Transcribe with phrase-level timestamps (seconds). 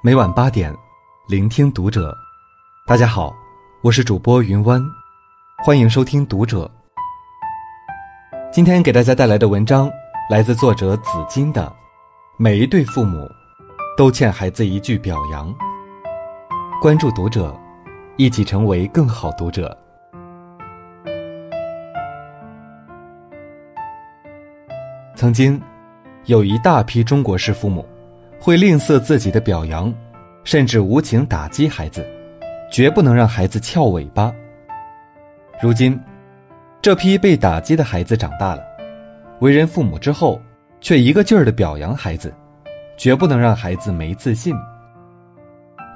[0.00, 0.72] 每晚八点，
[1.26, 2.16] 聆听读者。
[2.86, 3.34] 大家好，
[3.82, 4.80] 我是主播云湾，
[5.64, 6.70] 欢迎收听读者。
[8.52, 9.90] 今天给大家带来的文章
[10.30, 11.66] 来自作者紫金的
[12.36, 13.28] 《每一对父母
[13.96, 15.52] 都欠孩子一句表扬》。
[16.80, 17.52] 关注读者，
[18.16, 19.76] 一起成为更好读者。
[25.16, 25.60] 曾经，
[26.26, 27.84] 有一大批中国式父母。
[28.40, 29.92] 会吝啬自己的表扬，
[30.44, 32.06] 甚至无情打击孩子，
[32.70, 34.32] 绝不能让孩子翘尾巴。
[35.60, 35.98] 如今，
[36.80, 38.62] 这批被打击的孩子长大了，
[39.40, 40.40] 为人父母之后，
[40.80, 42.32] 却一个劲儿的表扬孩子，
[42.96, 44.54] 绝不能让孩子没自信。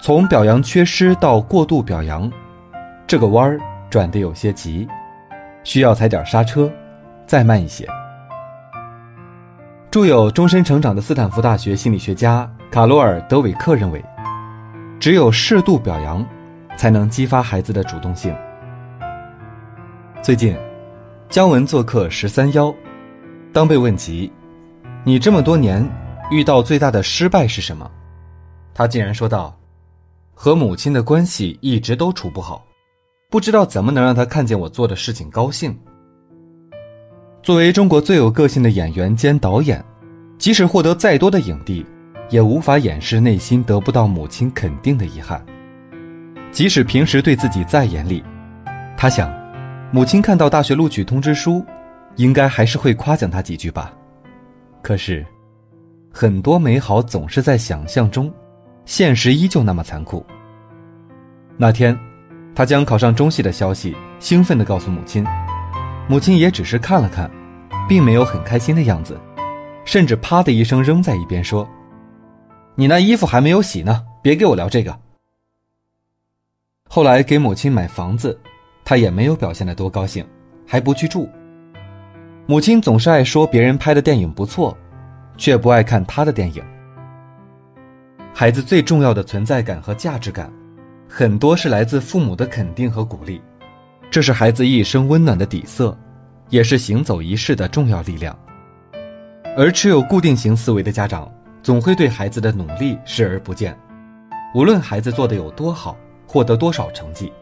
[0.00, 2.30] 从表扬缺失到过度表扬，
[3.06, 4.88] 这个弯儿转得有些急，
[5.62, 6.72] 需要踩点刹车，
[7.26, 7.86] 再慢一些。
[9.90, 14.00] 著有《终身成长》的斯坦福大学心理学家卡罗尔·德韦克认为，
[15.00, 16.24] 只有适度表扬，
[16.76, 18.32] 才能激发孩子的主动性。
[20.22, 20.56] 最近，
[21.28, 22.72] 姜文做客十三邀，
[23.52, 24.32] 当被问及
[25.02, 25.84] “你这么多年
[26.30, 27.90] 遇到最大的失败是什么”，
[28.72, 29.58] 他竟然说道
[30.34, 32.64] ：“和母亲的关系一直都处不好，
[33.28, 35.76] 不知道怎么能让她看见我做的事情高兴。”
[37.42, 39.82] 作为中国最有个性的演员兼导演，
[40.40, 41.84] 即使获得再多的影帝，
[42.30, 45.44] 也无法掩饰内心得不到母亲肯定的遗憾。
[46.50, 48.24] 即使平时对自己再严厉，
[48.96, 49.30] 他想，
[49.92, 51.62] 母亲看到大学录取通知书，
[52.16, 53.92] 应该还是会夸奖他几句吧。
[54.80, 55.26] 可是，
[56.10, 58.32] 很多美好总是在想象中，
[58.86, 60.24] 现实依旧那么残酷。
[61.58, 61.94] 那天，
[62.54, 65.22] 他将考上中戏的消息兴奋地告诉母亲。
[66.08, 67.30] 母亲也只是看了看，
[67.86, 69.20] 并没有很开心的样子，
[69.90, 71.68] 甚至啪的一声扔在一边说
[72.78, 74.96] ：“你那衣服还没有洗呢，别给我聊这个。”
[76.88, 78.38] 后来给母亲买房子，
[78.84, 80.24] 他也没有表现得多高兴，
[80.64, 81.28] 还不去住。
[82.46, 84.78] 母亲总是爱说别人拍的电影不错，
[85.36, 86.62] 却不爱看他的电影。
[88.32, 90.52] 孩子最重要的存在感和价值感，
[91.08, 93.42] 很多是来自父母的肯定和鼓励。
[94.08, 95.98] 这是孩子一生温暖的底色，
[96.48, 98.38] 也是行走一世的重要力量。
[99.56, 101.30] 而持有固定型思维的家长，
[101.62, 103.76] 总会对孩子的努力视而不见，
[104.54, 105.96] 无论孩子做的有多好，
[106.26, 107.32] 获得多少成绩，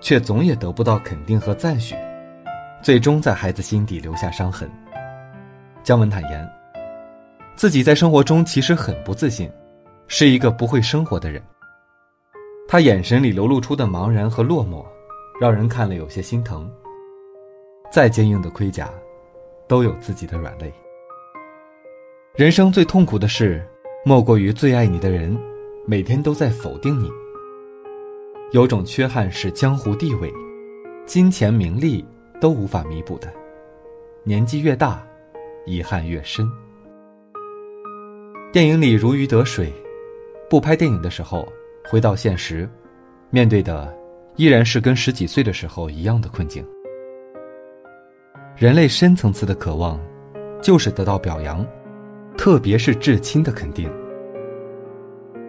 [0.00, 1.94] 却总也得不到肯定和赞许，
[2.82, 4.70] 最终在孩子心底留下伤痕。
[5.82, 6.48] 姜文坦言，
[7.54, 9.50] 自己在生活中其实很不自信，
[10.06, 11.42] 是一个不会生活的人。
[12.66, 14.84] 他眼神里流露出的茫然和落寞。
[15.40, 16.68] 让人看了有些心疼。
[17.92, 18.90] 再坚硬的盔甲，
[19.68, 20.72] 都有自己的软肋。
[22.38, 23.60] 人生最痛苦的事，
[24.04, 25.36] 莫过于最爱你的人，
[25.84, 27.10] 每天都在否定你。
[28.52, 30.32] 有种缺憾是江湖地位、
[31.04, 32.04] 金钱名利
[32.40, 33.26] 都无法弥补的。
[34.22, 35.04] 年纪越大，
[35.66, 36.48] 遗憾越深。
[38.52, 39.72] 电影里如鱼得水，
[40.48, 41.44] 不拍电影的时候，
[41.90, 42.70] 回到现实，
[43.30, 43.92] 面对的。
[44.36, 46.64] 依然是跟十几岁的时候一样的困境。
[48.56, 50.00] 人类深层次的渴望，
[50.62, 51.66] 就是得到表扬，
[52.38, 53.90] 特别是至亲的肯定。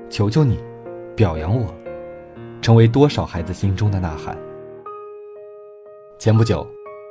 [0.10, 0.60] 求求你，
[1.16, 1.72] 表扬我，
[2.64, 4.36] 成为多少孩子心中的呐喊。
[6.18, 6.68] 前不久，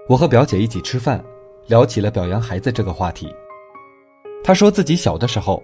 [0.08, 1.24] 我和表姐一起吃饭，
[1.68, 3.32] 聊起了表扬孩子这个话题。
[4.42, 5.62] 她说自己小的时候，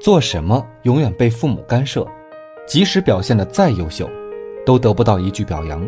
[0.00, 2.06] 做什么永远被父母干涉，
[2.66, 4.08] 即使表现的再优秀。
[4.66, 5.86] 都得不到一句表扬。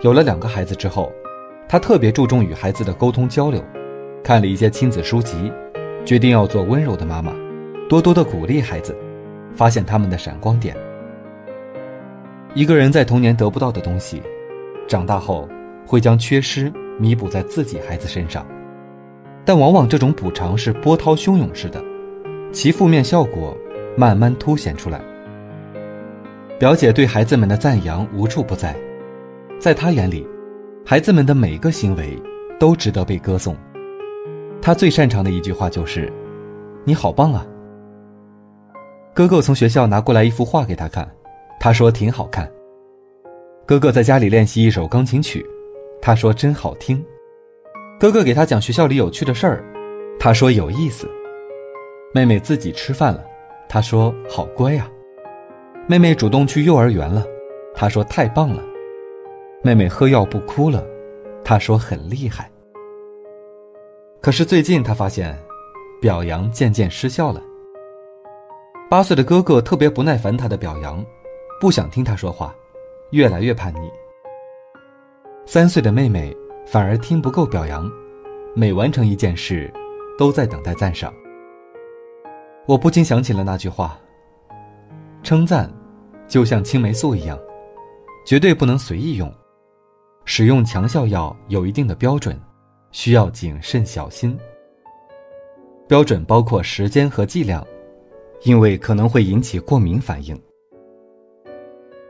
[0.00, 1.12] 有了两个孩子之后，
[1.68, 3.62] 她特别注重与孩子的沟通交流，
[4.22, 5.50] 看了一些亲子书籍，
[6.04, 7.32] 决定要做温柔的妈妈，
[7.88, 8.96] 多多的鼓励孩子，
[9.54, 10.76] 发现他们的闪光点。
[12.54, 14.22] 一个人在童年得不到的东西，
[14.88, 15.48] 长大后
[15.86, 18.46] 会将缺失弥补在自己孩子身上，
[19.44, 21.82] 但往往这种补偿是波涛汹涌式的，
[22.50, 23.56] 其负面效果
[23.96, 25.00] 慢慢凸显出来。
[26.58, 28.74] 表姐对孩子们的赞扬无处不在，
[29.60, 30.26] 在她眼里，
[30.84, 32.18] 孩子们的每个行为
[32.58, 33.54] 都值得被歌颂。
[34.68, 36.12] 他最擅长的一句话就是
[36.84, 37.46] ：“你好棒啊！”
[39.16, 41.10] 哥哥从学校拿过来一幅画给他看，
[41.58, 42.46] 他说挺好看。
[43.64, 45.42] 哥哥在家里练习一首钢琴曲，
[46.02, 47.02] 他说真好听。
[47.98, 49.64] 哥哥给他讲学校里有趣的事儿，
[50.20, 51.08] 他说有意思。
[52.12, 53.24] 妹妹自己吃饭了，
[53.70, 54.86] 他说好乖呀。
[55.86, 57.24] 妹妹主动去幼儿园了，
[57.74, 58.62] 他说太棒了。
[59.62, 60.84] 妹妹喝药不哭了，
[61.42, 62.50] 他说很厉害。
[64.20, 65.38] 可是最近他发现，
[66.00, 67.40] 表扬渐渐失效了。
[68.90, 71.04] 八岁的哥哥特别不耐烦他的表扬，
[71.60, 72.54] 不想听他说话，
[73.10, 73.90] 越来越叛逆。
[75.46, 76.36] 三岁的妹妹
[76.66, 77.90] 反而听不够表扬，
[78.54, 79.72] 每完成一件事，
[80.18, 81.12] 都在等待赞赏。
[82.66, 83.98] 我不禁想起了那句话：
[85.22, 85.72] 称赞，
[86.26, 87.38] 就像青霉素一样，
[88.26, 89.32] 绝对不能随意用。
[90.24, 92.38] 使用强效药有一定的标准，
[92.90, 94.36] 需要谨慎小心。
[95.86, 97.66] 标准包括时间和剂量，
[98.42, 100.38] 因为可能会引起过敏反应。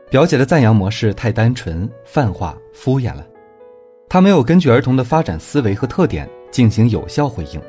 [0.09, 3.25] 表姐的赞扬模式太单纯、泛化、敷衍了，
[4.09, 7.61] 她没有根据儿童的发展思维和特点进行有效回应。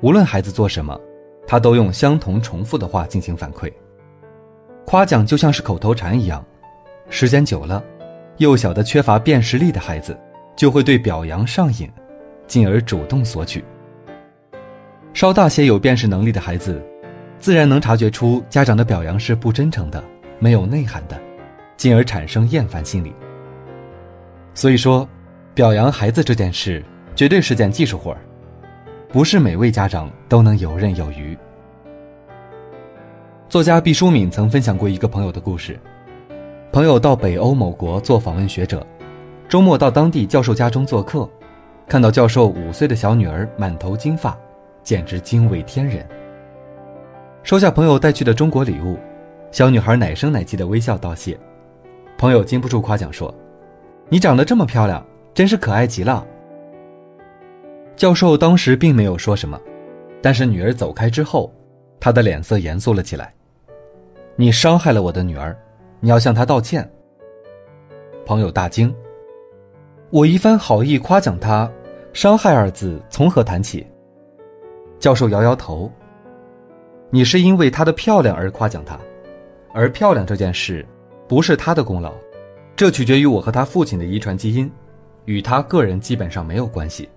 [0.00, 0.98] 无论孩子做什么，
[1.46, 3.70] 她都用相同重复的话进行反馈。
[4.86, 6.44] 夸奖就像是口头禅一样，
[7.08, 7.84] 时间久了。
[8.38, 10.18] 幼小的缺乏辨识力的孩子，
[10.60, 11.90] 就会对表扬上瘾，
[12.46, 13.64] 进而主动索取。
[15.14, 16.84] 稍大些有辨识能力的孩子，
[17.38, 20.04] 自然能察觉出家长的表扬是不真诚的、
[20.38, 21.18] 没有内涵的，
[21.78, 23.14] 进而产生厌烦心理。
[24.52, 25.08] 所以说，
[25.54, 26.84] 表扬孩子这件事
[27.16, 28.20] 绝对是件技术活儿，
[29.08, 31.34] 不是每位家长都能游刃有余。
[33.48, 35.80] 作家毕淑敏曾分享过一个朋友的故事。
[36.70, 38.86] 朋友到北欧某国做访问学者，
[39.50, 41.28] 周末到当地教授家中做客，
[41.88, 44.38] 看到教授五岁的小女儿满头金发，
[44.84, 46.08] 简直惊为天人。
[47.42, 48.96] 收下朋友带去的中国礼物，
[49.50, 51.36] 小女孩奶声奶气的微笑道谢，
[52.16, 53.34] 朋友禁不住夸奖说
[54.08, 55.04] ：“你长得这么漂亮，
[55.34, 56.24] 真是可爱极了。”
[57.96, 59.60] 教授当时并没有说什么，
[60.22, 61.52] 但是女儿走开之后，
[61.98, 63.34] 他的脸色严肃了起来
[64.36, 65.58] ：“你伤害了我的女儿。”
[65.98, 66.88] 你要向她道歉。
[68.24, 68.94] 朋友大惊。
[70.10, 71.70] 我一番好意夸奖他，
[72.12, 73.86] 伤害二字从何谈起？
[74.98, 75.88] 教授摇摇头。
[77.10, 78.98] 你是因为她的漂亮而夸奖她，
[79.72, 80.84] 而漂亮这件事，
[81.28, 82.12] 不是她的功劳，
[82.74, 84.68] 这取决于我和她父亲的遗传基因，
[85.26, 87.08] 与她个人基本上没有关系。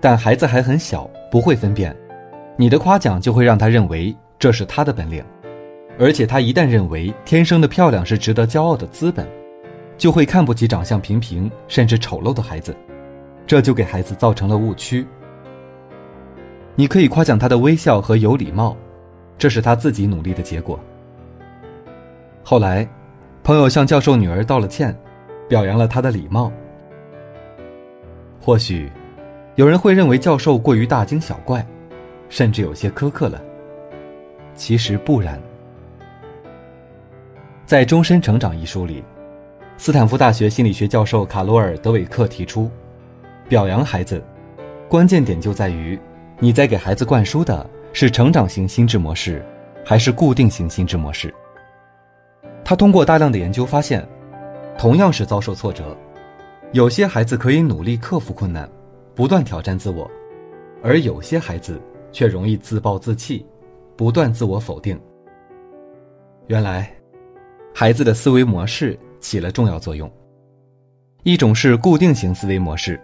[0.00, 1.96] 但孩子还很小，不会分辨，
[2.56, 5.24] 你的夸奖就会让他认为这是他的本领。
[6.00, 9.24] 而且他一旦认为天生的漂亮是值得骄傲的资本，
[9.98, 12.76] 就会看不起长相平平甚至丑陋的孩子，
[13.46, 15.06] 这就给孩子造成了误区。
[16.74, 18.76] 你可以夸奖他的微笑和有礼貌，
[19.38, 20.78] 这是他自己努力的结果。
[22.42, 22.86] 后来，
[23.42, 24.94] 朋友向教授女儿道了歉，
[25.48, 26.52] 表扬了他的礼貌。
[28.40, 28.90] 或许，
[29.54, 31.66] 有人会认为教授过于大惊小怪，
[32.28, 33.40] 甚至有些苛刻了。
[34.54, 35.40] 其实不然。
[37.64, 39.02] 在《终身成长》一书里，
[39.78, 42.70] 斯坦福大学心理学教授卡罗尔·德韦克提出，
[43.46, 44.22] 表扬孩子，
[44.88, 45.98] 关键点就在于
[46.40, 49.44] 你在给孩子灌输的是成长型心智模式，
[49.84, 51.32] 还是固定型心智模式。
[52.64, 54.06] 他通过大量的研究发现，
[54.78, 55.94] 同样是遭受挫折，
[56.72, 58.66] 有些孩子可以努力克服困难，
[59.14, 60.10] 不断挑战自我，
[60.82, 61.78] 而有些孩子
[62.10, 63.44] 却容易自暴自弃，
[63.94, 64.98] 不断自我否定。
[66.46, 66.90] 原来。
[67.78, 70.10] 孩子的思维模式起了重要作用。
[71.22, 73.00] 一种是固定型思维模式，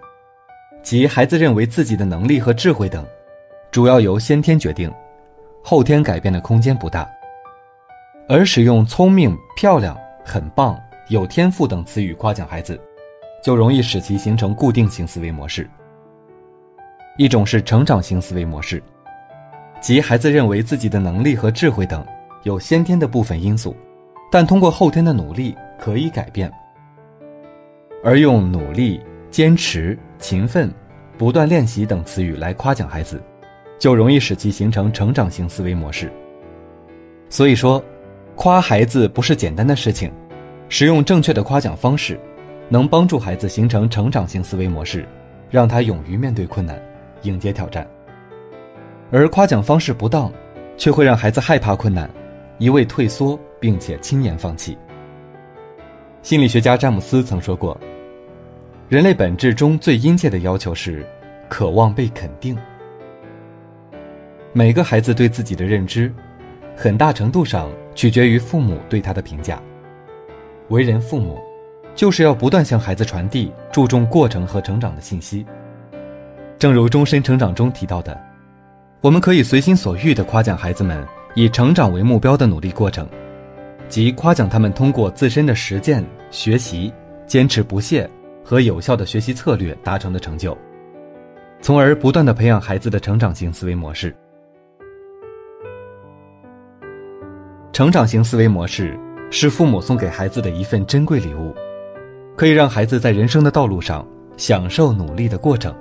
[0.82, 3.04] 即孩子认为自己的能力和智慧等，
[3.70, 4.92] 主要由先天决定，
[5.62, 7.08] 后天改变的空间不大。
[8.28, 12.80] 而使用聪明、漂亮、很棒、有天赋等词语夸奖孩子，
[13.42, 15.68] 就容易使其形成固定型思维模式。
[17.18, 18.80] 一种是成长型思维模式，
[19.80, 22.06] 即孩子认为自己的能力和智慧等
[22.44, 23.76] 有先天的部分因素。
[24.30, 26.48] 但通过后天的努力可以改变，
[28.04, 29.00] 而用努力、
[29.32, 30.72] 坚持、勤奋、
[31.18, 33.20] 不断练习等词语来夸奖孩子，
[33.80, 36.08] 就容易使其形成成长型思维模式。
[37.28, 37.82] 所以说，
[38.36, 40.12] 夸孩子不是简单的事情，
[40.68, 42.16] 使用正确的夸奖方式，
[42.68, 45.04] 能帮助孩子形成成长型思维模式，
[45.50, 46.80] 让他勇于面对困难，
[47.22, 47.84] 迎接挑战。
[49.10, 50.32] 而夸奖方式不当，
[50.76, 52.08] 却会让孩子害怕困难，
[52.58, 53.36] 一味退缩。
[53.62, 54.76] 并且轻言放弃。
[56.22, 57.76] 心理学家詹姆斯曾说过
[58.88, 61.04] ：“人类本质中最殷切的要求是
[61.48, 62.56] 渴望被肯定。”
[64.54, 66.12] 每个孩子对自己的认知，
[66.76, 69.60] 很大程度上取决于父母对他的评价。
[70.68, 71.40] 为人父母，
[71.96, 75.44] 就是要不断向孩子传递注重过程和成长的信息。
[76.56, 78.16] 正如终身成长中提到的，
[79.00, 83.08] 我们可以随心所欲地夸奖孩子们以成长为目标的努力过程。
[83.92, 86.90] 即夸奖他们通过自身的实践、学习、
[87.26, 88.08] 坚持不懈
[88.42, 90.56] 和有效的学习策略达成的成就，
[91.60, 94.16] 从而不断的培养孩子的成长型思维模式。
[97.70, 98.98] 成长型思维模式
[99.30, 101.54] 是父母送给孩子的一份珍贵礼物，
[102.34, 104.08] 可以让孩子在人生的道路上
[104.38, 105.74] 享受努力的过程，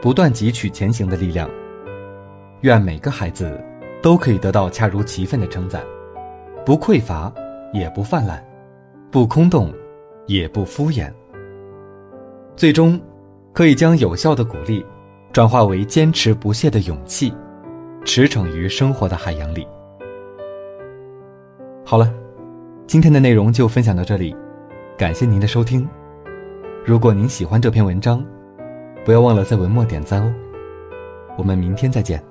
[0.00, 1.46] 不断汲取前行的力量。
[2.62, 3.62] 愿每个孩子
[4.00, 5.84] 都可以得到恰如其分的称赞，
[6.64, 7.30] 不匮乏，
[7.72, 8.44] 也不泛滥，
[9.10, 9.72] 不空洞，
[10.26, 11.12] 也不敷衍。
[12.56, 13.00] 最终，
[13.52, 14.84] 可以将有效的鼓励
[15.32, 17.32] 转化为坚持不懈的勇气，
[18.04, 19.66] 驰骋于生活的海洋里。
[21.84, 22.12] 好了，
[22.86, 24.34] 今天的内容就分享到这里，
[24.96, 25.88] 感谢您的收听。
[26.84, 28.24] 如果您喜欢这篇文章，
[29.04, 30.32] 不要忘了在文末点赞哦。
[31.36, 32.22] 我们明天再见。